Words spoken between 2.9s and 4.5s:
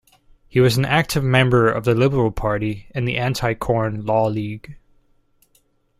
and the Anti-Corn Law